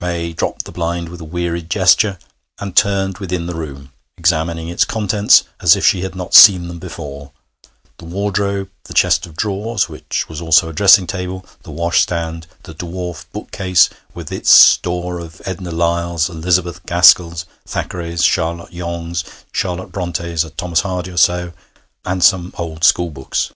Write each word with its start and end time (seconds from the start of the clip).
May 0.00 0.32
dropped 0.32 0.64
the 0.64 0.72
blind 0.72 1.10
with 1.10 1.20
a 1.20 1.26
wearied 1.26 1.68
gesture, 1.68 2.18
and 2.58 2.74
turned 2.74 3.18
within 3.18 3.44
the 3.44 3.54
room, 3.54 3.92
examining 4.16 4.68
its 4.70 4.82
contents 4.82 5.44
as 5.60 5.76
if 5.76 5.84
she 5.86 6.00
had 6.00 6.14
not 6.14 6.32
seen 6.32 6.68
them 6.68 6.78
before: 6.78 7.32
the 7.98 8.06
wardrobe, 8.06 8.70
the 8.84 8.94
chest 8.94 9.26
of 9.26 9.36
drawers, 9.36 9.86
which 9.86 10.26
was 10.26 10.40
also 10.40 10.70
a 10.70 10.72
dressing 10.72 11.06
table, 11.06 11.44
the 11.64 11.70
washstand, 11.70 12.46
the 12.62 12.72
dwarf 12.74 13.26
book 13.30 13.50
case 13.50 13.90
with 14.14 14.32
its 14.32 14.48
store 14.50 15.18
of 15.20 15.42
Edna 15.44 15.70
Lyalls, 15.70 16.30
Elizabeth 16.30 16.80
Gaskells, 16.86 17.44
Thackerays, 17.66 18.24
Charlotte 18.24 18.72
Yonges, 18.72 19.22
Charlotte 19.52 19.92
Brontës, 19.92 20.46
a 20.46 20.48
Thomas 20.48 20.80
Hardy 20.80 21.10
or 21.10 21.18
so, 21.18 21.52
and 22.06 22.24
some 22.24 22.54
old 22.56 22.84
school 22.84 23.10
books. 23.10 23.52